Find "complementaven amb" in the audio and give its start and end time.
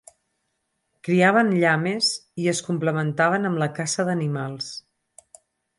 2.71-3.65